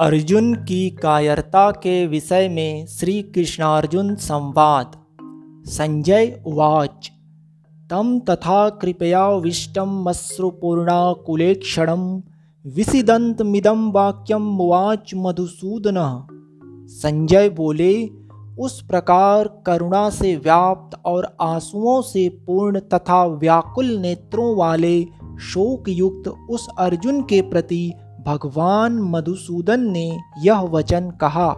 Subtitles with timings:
[0.00, 4.92] अर्जुन की कायरता के विषय में श्री कृष्णार्जुन संवाद।
[5.66, 7.12] संजय उवाच।
[7.90, 12.20] तम तथा कृपया विष्टम कृपयाविष्टं मश्रुपूर्णाकुलेक्षणं
[12.66, 16.26] विसिदन्तमिदं वाक्यम उवाच मधुसूदन।
[16.88, 18.10] संजय बोले,
[18.58, 25.06] उस प्रकार करुणा से व्याप्त और आंसुओं से पूर्ण तथा व्याकुल नेत्रों वाले
[25.40, 27.94] शोक युक्त उस अर्जुन के प्रति
[28.26, 31.54] भगवान मधुसूदन ने यह वचन कहा।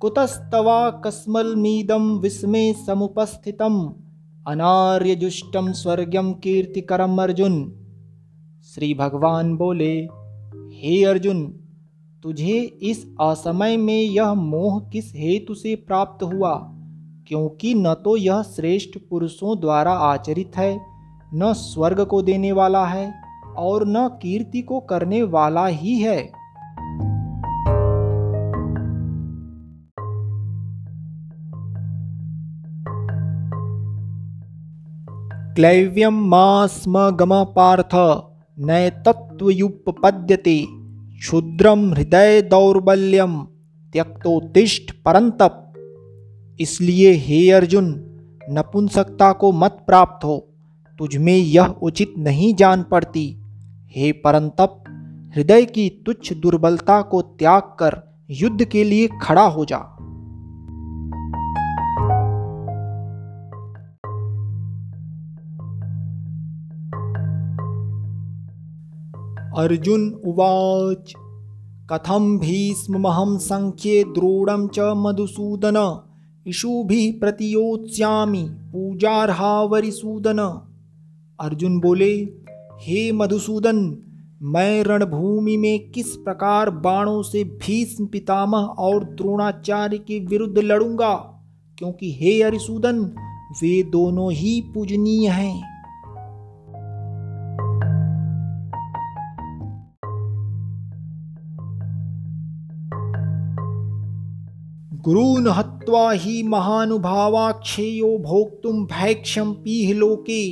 [0.00, 3.92] कुतस्तवा कस्मलमीदं विस्मे समुपस्थितम्
[4.48, 7.72] अनार्यजुष्टम स्वर्गम कीर्तिकरम अर्जुन।
[8.74, 10.08] श्री भगवान बोले,
[10.72, 11.60] हे अर्जुन
[12.24, 16.70] तुझे इस असमय में यह मोह किस हेतु से प्राप्त हुआ?
[17.28, 20.80] क्योंकि न तो यह श्रेष्ठ पुरुषों द्वारा आचरित है,
[21.34, 23.14] न स्वर्ग को देने वाला है,
[23.56, 26.32] और न कीर्ति को करने वाला ही है।
[35.54, 38.24] क्लैव्यम मा स्म गम पार्थ
[38.58, 40.83] नैतत्वयुपपद्यते
[41.24, 43.44] क्षुद्रम हृदय दौर्बल्यम
[43.92, 45.72] त्यक्तोत्तिष्ठ परंतप
[46.60, 47.86] इसलिए हे अर्जुन,
[48.50, 50.48] नपुंसकता को मत प्राप्त हो
[50.98, 53.40] तुझमें यह उचित नहीं जान पड़ती।
[53.96, 54.84] हे परंतप
[55.36, 59.93] हृदय की तुच्छ दुर्बलता को त्याग कर युद्ध के लिए खड़ा हो जा।
[69.56, 71.12] अर्जुन उवाच
[71.90, 76.00] कथम भीष्महं संख्ये द्रोणं च मधुसूदन?
[76.46, 80.38] इशुभिः प्रतियोत्स्यामि, पूजार्हावरिसूदन?
[81.40, 82.28] अर्जुन बोले,
[82.80, 83.98] हे मधुसूदन,
[84.42, 91.14] मैं रणभूमि में किस प्रकार बाणों से भीष्म पितामह और द्रोणाचार्य के विरुद्ध लड़ूँगा?
[91.78, 93.04] क्योंकि हे अरिसूदन,
[93.62, 95.73] वे दोनों ही पूजनीय हैं।
[105.04, 110.42] गुरून हत्वा ही महानुभावाक्षेयो भोक्तुम भैक्षम पीह लोके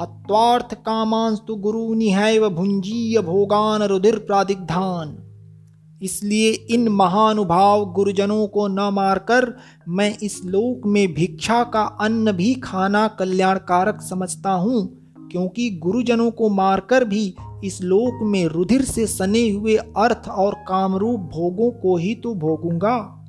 [0.00, 5.16] हत्वार्थ कामांस्तु गुरु निहैव भुंजीय भोगान रुधिर प्रादिग्धान
[6.02, 9.52] इसलिए इन महानुभाव गुरुजनों को न मारकर
[9.88, 14.86] मैं इस लोक में भिक्षा का अन्न भी खाना कल्याणकारक समझता हूँ,
[15.32, 17.34] क्योंकि गुरुजनों को मारकर भी
[17.64, 23.20] इस लोक में रुधिर से सने हुए अर्थ और कामरूप भोगों को ही तो भोगूँगा।